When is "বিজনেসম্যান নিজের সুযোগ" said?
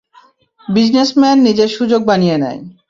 0.65-2.01